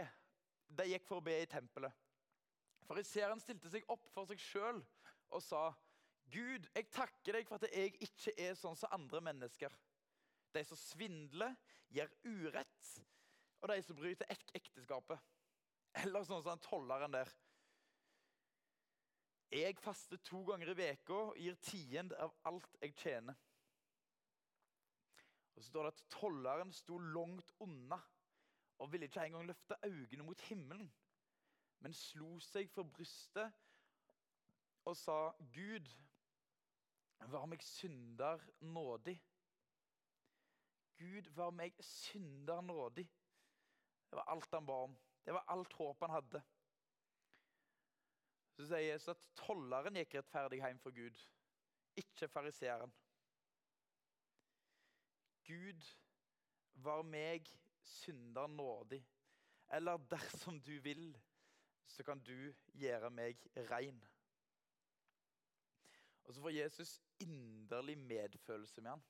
De 0.76 0.88
gikk 0.90 1.08
for 1.08 1.20
å 1.20 1.26
be 1.26 1.36
i 1.42 1.50
tempelet. 1.50 1.92
Fariseeren 2.88 3.42
stilte 3.42 3.72
seg 3.74 3.88
opp 3.92 4.06
for 4.14 4.30
seg 4.30 4.42
sjøl 4.42 4.80
og 5.34 5.42
sa, 5.44 5.68
'Gud, 6.32 6.66
jeg 6.74 6.90
takker 6.94 7.38
deg 7.38 7.48
for 7.48 7.62
at 7.62 7.74
jeg 7.74 7.94
ikke 8.02 8.34
er 8.42 8.56
sånn 8.58 8.78
som 8.78 8.94
andre 8.96 9.22
mennesker.' 9.22 9.76
'De 10.54 10.64
som 10.64 10.80
svindler, 10.80 11.56
gjør 11.92 12.12
urett, 12.24 12.92
og 13.62 13.70
de 13.70 13.82
som 13.84 13.98
bryter 13.98 14.30
ek 14.32 14.46
ekteskapet.' 14.56 15.35
Eller 16.04 16.26
sånn 16.28 16.44
som 16.44 16.60
tolleren 16.60 17.14
der. 17.16 17.32
'Jeg 19.56 19.78
faster 19.80 20.18
to 20.18 20.42
ganger 20.44 20.74
i 20.74 20.88
uka 20.92 21.14
og 21.14 21.38
gir 21.40 21.56
tiend 21.64 22.14
av 22.20 22.34
alt 22.50 22.78
jeg 22.82 22.96
tjener.' 23.00 23.38
Og 25.56 25.64
så 25.64 25.70
står 25.70 25.84
det 25.84 25.92
at 25.94 26.02
Tolleren 26.12 26.74
sto 26.76 26.98
langt 26.98 27.54
unna 27.64 28.02
og 28.84 28.92
ville 28.92 29.08
ikke 29.08 29.24
engang 29.24 29.46
løfte 29.48 29.78
øynene 29.88 30.26
mot 30.28 30.42
himmelen, 30.50 30.90
men 31.80 31.94
slo 31.96 32.34
seg 32.44 32.68
for 32.74 32.84
brystet 32.84 33.54
og 34.86 34.98
sa, 34.98 35.32
'Gud, 35.40 35.88
var 37.32 37.46
meg 37.46 37.64
synder 37.64 38.44
nådig.' 38.60 39.22
Gud 40.98 41.30
var 41.36 41.52
meg 41.52 41.76
synder 41.84 42.62
nådig. 42.62 43.08
Det 44.10 44.16
var 44.16 44.30
alt 44.32 44.52
han 44.52 44.66
ba 44.66 44.74
om. 44.74 44.94
Det 45.26 45.34
var 45.34 45.46
alt 45.50 45.74
håp 45.74 46.04
han 46.06 46.14
hadde. 46.14 46.42
Så 48.56 48.68
sier 48.70 48.86
Jesus 48.86 49.12
at 49.16 49.24
tolleren 49.40 49.98
gikk 50.00 50.16
rettferdig 50.20 50.62
hjem 50.62 50.80
for 50.80 50.96
Gud, 50.96 51.18
ikke 52.00 52.30
fariseeren. 52.32 52.94
Gud 55.46 55.90
var 56.86 57.04
meg 57.08 57.50
synder 57.86 58.48
nådig. 58.48 59.02
Eller 59.74 59.98
dersom 60.12 60.60
du 60.62 60.78
vil, 60.86 61.10
så 61.86 62.04
kan 62.04 62.22
du 62.22 62.54
gjøre 62.74 63.10
meg 63.14 63.42
rein. 63.70 64.00
Og 66.26 66.34
så 66.34 66.42
får 66.42 66.56
Jesus 66.56 67.02
inderlig 67.22 67.98
medfølelse 67.98 68.82
med 68.82 68.92
han. 68.92 69.04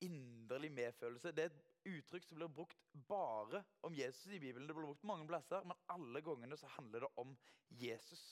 Inderlig 0.00 0.72
medfølelse. 0.72 1.32
Det 1.32 1.44
er 1.44 1.58
uttrykk 1.88 2.26
som 2.26 2.38
blir 2.38 2.52
brukt 2.52 2.78
bare 3.08 3.62
om 3.86 3.94
Jesus 3.94 4.32
i 4.32 4.40
Bibelen. 4.40 4.68
Det 4.68 4.74
blir 4.76 4.88
brukt 4.88 5.06
mange 5.08 5.26
plasser, 5.28 5.64
men 5.64 5.78
alle 5.92 6.22
gangene 6.24 6.58
så 6.58 6.68
handler 6.76 7.06
det 7.06 7.12
om 7.22 7.36
Jesus. 7.80 8.24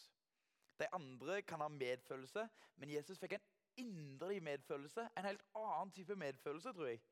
De 0.78 0.88
andre 0.94 1.42
kan 1.42 1.60
ha 1.60 1.68
medfølelse, 1.72 2.44
men 2.76 2.92
Jesus 2.92 3.18
fikk 3.18 3.36
en 3.38 3.46
inderlig 3.78 4.42
medfølelse. 4.42 5.08
En 5.16 5.26
helt 5.26 5.44
annen 5.58 5.92
type 5.94 6.16
medfølelse, 6.18 6.72
tror 6.72 6.92
jeg. 6.92 7.02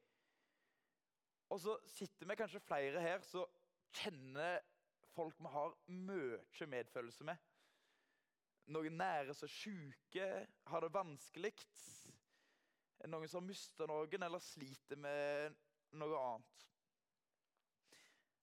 Og 1.51 1.61
så 1.63 1.77
sitter 1.87 2.27
vi 2.27 2.39
kanskje 2.39 2.63
flere 2.63 3.03
her 3.03 3.23
som 3.27 3.47
kjenner 3.95 4.61
folk 5.15 5.39
vi 5.41 5.53
har 5.53 5.77
mye 5.89 6.69
medfølelse 6.69 7.27
med. 7.27 7.37
Noen 8.75 8.99
nære 8.99 9.35
som 9.35 9.47
er 9.47 9.55
syke, 9.55 10.27
har 10.67 10.83
det 10.83 10.95
vanskelig. 10.95 11.53
Noen 13.07 13.31
som 13.31 13.43
har 13.43 13.47
mista 13.47 13.87
noen 13.87 14.27
eller 14.27 14.43
sliter 14.43 14.99
med 14.99 15.55
noe 16.01 16.21
annet. 16.21 16.67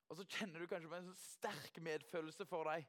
Og 0.09 0.19
så 0.19 0.25
kjenner 0.29 0.61
du 0.61 0.67
kanskje 0.69 0.91
på 0.91 0.97
en 0.99 1.07
sånn 1.09 1.21
sterk 1.21 1.79
medfølelse 1.81 2.45
for 2.45 2.69
dem. 2.69 2.85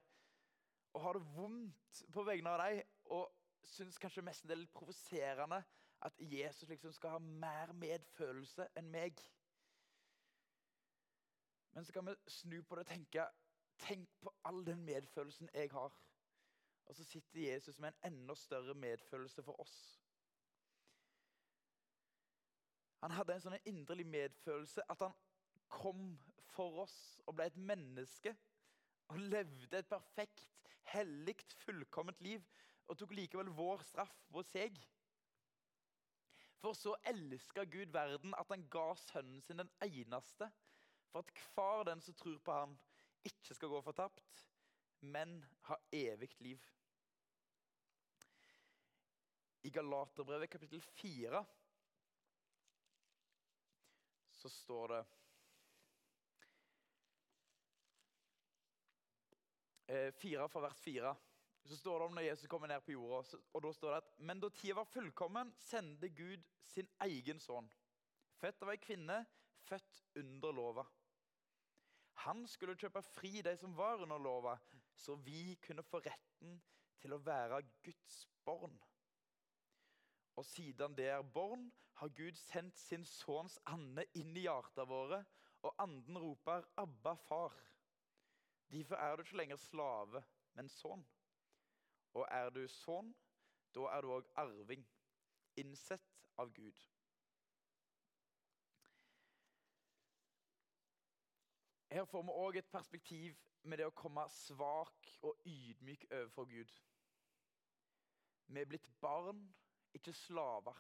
Og 0.94 1.02
har 1.06 1.16
det 1.16 1.30
vondt 1.35 2.02
på 2.12 2.25
vegne 2.26 2.52
av 2.52 2.61
dem. 2.64 2.83
Og 3.16 3.30
syns 3.64 3.97
kanskje 4.00 4.25
mest 4.26 4.44
det 4.44 4.56
er 4.56 4.61
litt 4.61 4.75
provoserende 4.76 5.62
at 6.04 6.21
Jesus 6.21 6.68
liksom 6.68 6.92
skal 6.92 7.16
ha 7.16 7.23
mer 7.23 7.73
medfølelse 7.80 8.66
enn 8.76 8.90
meg. 8.92 9.23
Men 11.75 11.87
så 11.87 11.94
kan 11.97 12.06
vi 12.06 12.14
snu 12.30 12.61
på 12.62 12.76
det 12.76 12.85
og 12.85 12.92
tenke 12.92 13.30
Tenk 13.83 14.06
på 14.23 14.30
all 14.47 14.61
den 14.62 14.85
medfølelsen 14.87 15.49
jeg 15.50 15.73
har. 15.73 15.94
Og 16.87 16.94
så 16.94 17.04
sitter 17.04 17.40
Jesus 17.40 17.80
med 17.83 17.88
en 17.88 18.12
enda 18.12 18.37
større 18.38 18.75
medfølelse 18.75 19.42
for 19.42 19.61
oss. 19.61 20.03
Han 23.04 23.12
hadde 23.12 23.34
en 23.37 23.42
sånn 23.44 23.68
inderlig 23.68 24.06
medfølelse 24.08 24.80
at 24.88 25.02
han 25.04 25.16
kom 25.68 26.06
for 26.54 26.84
oss 26.87 26.96
og 27.26 27.37
ble 27.37 27.50
et 27.50 27.58
menneske. 27.61 28.32
Og 29.12 29.18
levde 29.20 29.76
et 29.76 29.88
perfekt, 29.90 30.70
hellig, 30.94 31.37
fullkomment 31.66 32.23
liv 32.25 32.40
og 32.88 32.96
tok 32.96 33.12
likevel 33.16 33.50
vår 33.52 33.82
straff 33.84 34.14
på 34.32 34.40
seg. 34.49 34.78
For 36.62 36.76
så 36.76 36.94
elska 37.11 37.66
Gud 37.68 37.92
verden 37.92 38.32
at 38.40 38.49
han 38.49 38.64
ga 38.73 38.87
sønnen 38.96 39.42
sin 39.44 39.61
den 39.61 39.73
eneste, 39.84 40.49
for 41.12 41.20
at 41.20 41.42
hver 41.52 41.84
den 41.90 42.00
som 42.00 42.16
tror 42.16 42.38
på 42.40 42.54
han, 42.56 42.73
ikke 43.25 43.56
skal 43.56 43.73
gå 43.73 43.82
fortapt, 43.84 44.46
men 45.04 45.42
ha 45.68 45.76
evig 45.92 46.30
liv. 46.40 46.64
I 49.64 49.73
Galaterbrevet 49.73 50.52
kapittel 50.56 50.80
4 50.80 51.44
så 54.44 54.50
står 54.52 54.88
det 54.92 55.04
eh, 59.86 60.10
Fire 60.20 60.48
fra 60.52 60.60
vers 60.66 60.80
fire. 60.84 61.14
Så 61.64 61.78
står 61.80 61.98
det 61.98 62.06
om 62.06 62.18
når 62.18 62.26
Jesus 62.26 62.50
kommer 62.52 62.68
ned 62.68 62.84
på 62.84 62.92
jorda. 62.92 63.38
og 63.52 63.62
da 63.64 63.72
står 63.72 63.94
det 63.94 64.00
at, 64.02 64.10
Men 64.18 64.40
da 64.40 64.50
tida 64.52 64.76
var 64.76 64.84
fullkommen, 64.84 65.54
sendte 65.56 66.10
Gud 66.12 66.44
sin 66.60 66.90
egen 67.06 67.40
sønn. 67.40 67.70
Født 68.36 68.66
av 68.66 68.74
ei 68.74 68.82
kvinne, 68.84 69.22
født 69.64 70.02
under 70.20 70.52
lova. 70.52 70.84
Han 72.26 72.44
skulle 72.46 72.76
kjøpe 72.76 73.00
fri 73.02 73.40
de 73.42 73.56
som 73.56 73.72
var 73.76 74.02
under 74.04 74.20
lova, 74.20 74.58
så 74.92 75.16
vi 75.16 75.56
kunne 75.64 75.82
få 75.82 76.02
retten 76.04 76.60
til 77.00 77.16
å 77.16 77.22
være 77.24 77.62
Guds 77.86 78.26
barn. 78.44 78.76
Og 80.36 80.44
siden 80.44 80.96
det 80.96 81.08
er 81.08 81.22
barn, 81.22 81.72
har 81.94 82.08
Gud 82.08 82.34
sendt 82.34 82.78
sin 82.78 83.04
sønns 83.04 83.58
ande 83.70 84.04
inn 84.18 84.34
i 84.36 84.46
hjertene 84.48 84.86
våre, 84.90 85.24
og 85.62 85.74
anden 85.78 86.18
roper 86.18 86.64
'Abba, 86.76 87.14
far'. 87.14 87.60
Derfor 88.70 88.94
er 88.94 89.16
du 89.16 89.22
ikke 89.22 89.36
lenger 89.36 89.56
slave, 89.56 90.24
men 90.54 90.68
sønn. 90.68 91.06
Og 92.14 92.26
er 92.30 92.50
du 92.50 92.68
sønn, 92.68 93.14
da 93.75 93.80
er 93.80 94.00
du 94.00 94.10
òg 94.16 94.28
arving, 94.36 94.86
innsett 95.56 96.26
av 96.38 96.52
Gud. 96.54 96.82
Her 101.90 102.04
får 102.04 102.23
vi 102.23 102.30
òg 102.30 102.56
et 102.58 102.70
perspektiv 102.70 103.36
med 103.62 103.78
det 103.78 103.86
å 103.86 103.94
komme 103.94 104.25
svak 104.30 105.10
og 105.23 105.36
ydmyk 105.47 106.06
overfor 106.10 106.49
Gud. 106.50 106.73
Vi 108.47 108.60
er 108.60 108.66
blitt 108.66 108.88
barn 109.00 109.44
ikke 109.95 110.13
slaver. 110.13 110.78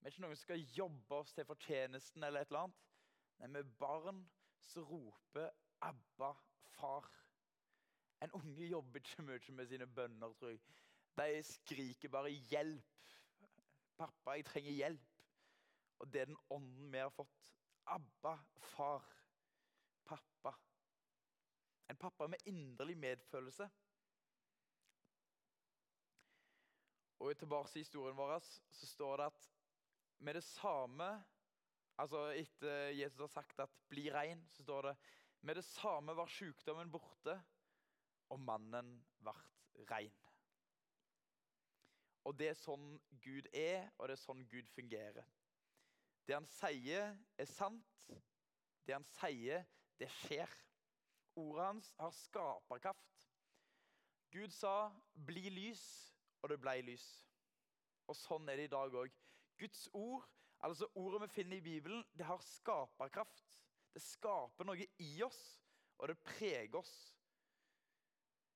Vi 0.00 0.06
er 0.06 0.12
ikke 0.12 0.22
noen 0.24 0.36
som 0.36 0.42
skal 0.42 0.64
jobbe 0.76 1.18
oss 1.22 1.34
til 1.36 1.46
fortjenesten 1.46 2.24
eller 2.24 2.42
et 2.42 2.50
eller 2.50 2.66
annet. 2.66 2.86
Nei, 3.38 3.50
vi 3.54 3.60
er 3.62 3.74
barn 3.78 4.22
som 4.62 4.86
roper 4.88 5.50
'Abba, 5.82 6.32
far'. 6.76 7.10
En 8.22 8.32
unge 8.38 8.66
jobber 8.66 9.00
ikke 9.00 9.22
mye 9.22 9.52
med 9.52 9.66
sine 9.66 9.86
bønner, 9.86 10.32
tror 10.38 10.48
jeg. 10.48 10.60
De 11.18 11.42
skriker 11.42 12.08
bare 12.08 12.30
'hjelp'. 12.30 13.16
'Pappa, 13.98 14.30
jeg 14.30 14.44
trenger 14.44 14.72
hjelp'. 14.72 15.24
Og 15.98 16.12
det 16.12 16.20
er 16.20 16.24
den 16.24 16.38
ånden 16.50 16.92
vi 16.92 16.98
har 16.98 17.10
fått. 17.10 17.38
Abba, 17.86 18.36
far, 18.58 19.06
pappa. 20.04 20.54
En 21.90 21.96
pappa 21.96 22.26
med 22.26 22.38
inderlig 22.46 22.98
medfølelse. 22.98 23.70
Og 27.22 27.36
tilbake 27.38 27.70
til 27.70 27.84
historien 27.84 28.16
vår 28.18 28.40
så 28.42 28.86
står 28.86 29.20
det 29.20 29.26
at 29.30 29.44
med 30.18 30.34
det 30.34 30.42
samme 30.42 31.06
altså 32.02 32.22
Etter 32.34 32.88
Jesus 32.96 33.20
har 33.20 33.30
sagt 33.30 33.60
at 33.60 33.70
'bli 33.88 34.10
rein', 34.10 34.48
så 34.48 34.62
står 34.62 34.82
det 34.82 34.96
med 35.42 35.54
det 35.54 35.64
samme 35.64 36.16
var 36.16 36.26
sykdommen 36.26 36.90
borte, 36.90 37.42
og 38.28 38.40
mannen 38.40 39.04
ble 39.20 39.34
rein. 39.90 40.14
Og 42.24 42.38
Det 42.38 42.48
er 42.48 42.54
sånn 42.54 43.00
Gud 43.22 43.46
er, 43.52 43.90
og 43.98 44.08
det 44.08 44.12
er 44.12 44.22
sånn 44.22 44.44
Gud 44.48 44.68
fungerer. 44.68 45.26
Det 46.26 46.34
han 46.34 46.46
sier, 46.46 47.18
er 47.38 47.44
sant. 47.44 48.06
Det 48.86 48.94
han 48.94 49.04
sier, 49.04 49.64
det 49.98 50.10
skjer. 50.10 50.50
Ordet 51.36 51.66
hans 51.66 51.94
har 51.98 52.10
skaperkraft. 52.10 53.28
Gud 54.30 54.50
sa 54.50 54.92
'bli 55.14 55.50
lys', 55.50 56.11
og 56.42 56.50
det 56.50 56.58
ble 56.60 56.76
lys. 56.86 57.06
Og 58.10 58.18
sånn 58.18 58.48
er 58.50 58.58
det 58.58 58.68
i 58.68 58.72
dag 58.72 58.94
òg. 58.98 59.14
Guds 59.60 59.86
ord, 59.94 60.26
altså 60.66 60.88
ordet 60.98 61.22
vi 61.24 61.34
finner 61.36 61.60
i 61.60 61.64
Bibelen, 61.64 62.04
det 62.18 62.26
har 62.26 62.42
skaperkraft. 62.44 63.58
Det 63.94 64.02
skaper 64.02 64.66
noe 64.66 64.88
i 65.04 65.12
oss, 65.24 65.42
og 65.98 66.10
det 66.10 66.18
preger 66.24 66.80
oss. 66.80 66.94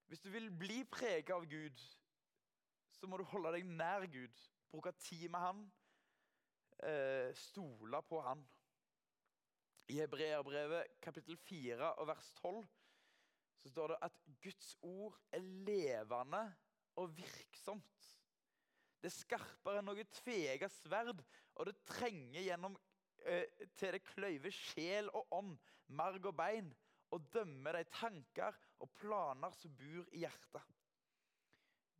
Hvis 0.07 0.22
du 0.22 0.31
vil 0.31 0.51
bli 0.55 0.83
preget 0.90 1.35
av 1.35 1.46
Gud, 1.51 1.83
så 2.96 3.09
må 3.11 3.18
du 3.18 3.27
holde 3.29 3.53
deg 3.57 3.66
nær 3.68 4.07
Gud. 4.11 4.44
Bruke 4.70 4.92
tid 5.03 5.29
med 5.31 5.42
Han. 5.42 5.64
Eh, 6.87 7.31
stole 7.37 8.03
på 8.09 8.20
Han. 8.25 8.44
I 9.88 10.01
Hebreerbrevet 10.01 10.96
kapittel 11.03 11.37
4 11.38 11.92
og 11.94 12.09
vers 12.09 12.33
12 12.40 12.64
så 13.57 13.70
står 13.70 13.92
det 13.92 13.99
at 14.03 14.16
Guds 14.42 14.72
ord 14.83 15.18
er 15.33 15.44
levende 15.66 16.42
og 16.96 17.12
virksomt. 17.16 18.09
Det 19.00 19.11
er 19.11 19.16
skarpere 19.20 19.80
enn 19.80 19.88
noe 19.90 20.06
tvega 20.18 20.68
sverd, 20.72 21.20
og 21.54 21.68
det 21.68 21.76
trenger 21.87 22.42
gjennom 22.42 22.76
eh, 23.28 23.44
til 23.78 23.94
det 23.94 24.02
kløyver 24.09 24.54
sjel 24.54 25.11
og 25.12 25.37
ånd, 25.37 25.54
marg 25.94 26.26
og 26.26 26.37
bein, 26.38 26.72
og 27.14 27.28
dømmer 27.32 27.78
de 27.78 27.85
tanker 27.92 28.56
og 28.82 28.90
planer 28.98 29.54
som 29.54 29.74
bor 29.78 30.09
i 30.11 30.24
hjertet. 30.24 30.74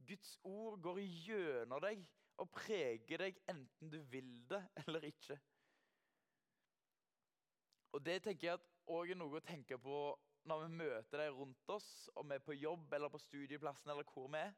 Guds 0.07 0.37
ord 0.47 0.81
går 0.83 1.01
gjennom 1.03 1.83
deg 1.83 2.03
og 2.43 2.51
preger 2.53 3.23
deg 3.23 3.39
enten 3.51 3.91
du 3.91 4.01
vil 4.11 4.33
det 4.51 4.63
eller 4.85 5.07
ikke. 5.09 5.39
Og 7.97 8.03
Det 8.05 8.19
tenker 8.23 8.49
jeg 8.49 8.59
at 8.59 8.67
også 8.87 9.15
er 9.15 9.19
noe 9.19 9.39
å 9.39 9.45
tenke 9.45 9.79
på 9.81 9.99
når 10.47 10.63
vi 10.63 10.75
møter 10.79 11.23
de 11.23 11.31
rundt 11.35 11.71
oss, 11.75 11.89
om 12.15 12.29
vi 12.29 12.37
er 12.37 12.45
på 12.45 12.55
jobb 12.55 12.93
eller 12.95 13.11
på 13.11 13.19
studieplassen 13.19 13.91
eller 13.91 14.07
hvor 14.13 14.29
vi 14.31 14.43
er 14.43 14.53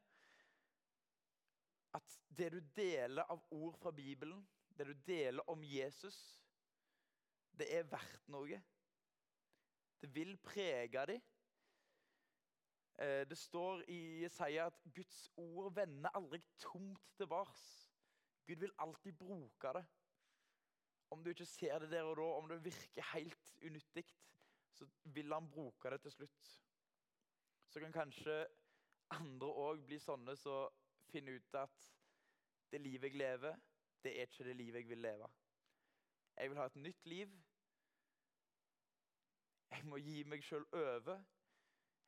at 1.97 2.19
det 2.37 2.51
du 2.53 2.59
deler 2.75 3.25
av 3.31 3.41
ord 3.51 3.77
fra 3.77 3.91
Bibelen, 3.91 4.43
det 4.77 4.87
du 4.87 4.93
deler 5.07 5.49
om 5.49 5.63
Jesus, 5.63 6.39
det 7.59 7.67
er 7.75 7.87
verdt 7.89 8.27
noe. 8.31 8.61
Det 9.99 10.09
vil 10.15 10.37
prege 10.43 11.05
dem. 11.09 11.21
Eh, 12.99 13.25
det 13.27 13.37
står 13.37 13.83
i 13.91 13.99
Jesaja 14.23 14.69
at 14.69 14.79
Guds 14.95 15.25
ord 15.37 15.73
vender 15.75 16.15
aldri 16.15 16.39
tomt 16.61 17.03
tilbake. 17.17 17.57
Gud 18.47 18.63
vil 18.63 18.75
alltid 18.79 19.13
bruke 19.13 19.73
det. 19.75 19.85
Om 21.11 21.23
du 21.23 21.29
ikke 21.29 21.45
ser 21.45 21.79
det 21.79 21.91
der 21.91 22.07
og 22.07 22.17
da, 22.17 22.27
om 22.37 22.49
det 22.49 22.63
virker 22.63 23.11
helt 23.13 23.53
unyttig, 23.65 24.05
så 24.73 24.87
vil 25.03 25.33
han 25.33 25.49
bruke 25.51 25.89
det 25.89 26.01
til 26.01 26.11
slutt. 26.11 26.49
Så 27.69 27.79
kan 27.79 27.93
kanskje 27.93 28.45
andre 29.13 29.49
òg 29.49 29.83
bli 29.85 29.99
sånne 30.01 30.35
som 30.37 30.69
så 30.69 30.78
finne 31.09 31.35
ut 31.37 31.55
at 31.59 31.85
det 32.71 32.81
livet 32.81 33.09
jeg 33.09 33.21
lever, 33.21 33.55
det 34.03 34.15
er 34.15 34.27
ikke 34.29 34.43
det 34.47 34.55
livet 34.55 34.83
jeg 34.83 34.89
vil 34.89 34.97
leve. 35.03 35.29
Jeg 36.37 36.49
vil 36.49 36.57
ha 36.57 36.65
et 36.65 36.75
nytt 36.75 37.05
liv 37.05 37.31
Jeg 39.71 39.85
må 39.85 39.97
gi 40.01 40.23
meg 40.23 40.43
sjøl 40.43 40.65
over. 40.73 41.19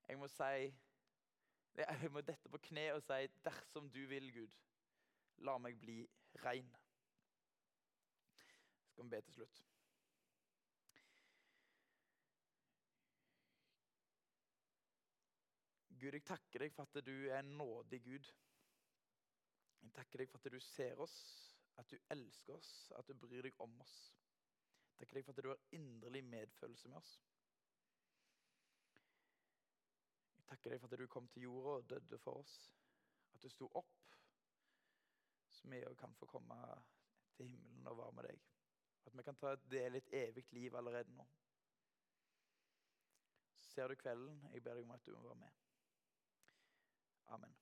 Jeg 0.08 0.18
må 0.20 0.28
si 0.28 0.72
Jeg 1.78 2.12
må 2.12 2.22
dette 2.22 2.50
på 2.50 2.60
kne 2.68 2.88
og 2.94 3.04
si 3.04 3.28
'Dersom 3.44 3.90
du 3.92 4.00
vil, 4.08 4.34
Gud, 4.34 4.56
la 5.38 5.58
meg 5.58 5.80
bli 5.80 6.08
rein'. 6.46 6.76
Skal 8.90 9.04
vi 9.04 9.10
be 9.10 9.22
til 9.22 9.34
slutt. 9.34 9.64
Gud, 16.02 16.14
jeg 16.14 16.24
takker 16.26 16.60
deg 16.60 16.72
for 16.74 16.84
at 16.84 17.06
du 17.06 17.28
er 17.30 17.40
en 17.40 17.58
nådig 17.58 18.04
Gud. 18.04 18.32
Jeg 19.82 19.94
takker 19.96 20.22
deg 20.22 20.30
for 20.30 20.40
at 20.42 20.54
du 20.54 20.60
ser 20.64 21.00
oss, 21.02 21.18
at 21.78 21.90
du 21.92 21.98
elsker 22.14 22.54
oss, 22.56 22.92
at 22.98 23.08
du 23.08 23.14
bryr 23.18 23.48
deg 23.48 23.58
om 23.64 23.74
oss. 23.82 23.96
Jeg 24.92 25.00
takker 25.00 25.20
deg 25.20 25.26
for 25.26 25.34
at 25.34 25.44
du 25.44 25.50
har 25.50 25.78
inderlig 25.78 26.24
medfølelse 26.24 26.92
med 26.92 26.98
oss. 27.02 27.16
Jeg 30.38 30.46
takker 30.52 30.74
deg 30.74 30.82
for 30.84 30.94
at 30.94 31.00
du 31.02 31.08
kom 31.08 31.28
til 31.34 31.48
jorda 31.48 31.76
og 31.80 31.90
døde 31.90 32.20
for 32.22 32.44
oss. 32.44 32.56
At 33.34 33.44
du 33.44 33.50
sto 33.50 33.70
opp, 33.80 34.16
så 35.50 35.70
vi 35.72 35.84
òg 35.88 35.96
kan 35.98 36.14
få 36.20 36.28
komme 36.30 36.58
til 37.38 37.48
himmelen 37.48 37.88
og 37.88 37.98
være 37.98 38.18
med 38.18 38.30
deg. 38.30 38.48
At 39.06 39.18
vi 39.18 39.24
kan 39.26 39.40
ta 39.40 39.56
del 39.72 39.98
i 39.98 40.04
et 40.04 40.14
evig 40.28 40.46
liv 40.54 40.76
allerede 40.76 41.16
nå. 41.16 41.26
Ser 43.72 43.88
du 43.88 43.96
kvelden. 43.96 44.44
Jeg 44.54 44.64
ber 44.64 44.76
deg 44.76 44.84
om 44.84 44.96
at 44.98 45.06
du 45.06 45.16
må 45.16 45.24
være 45.24 45.42
med. 45.46 45.60
Amen. 47.28 47.61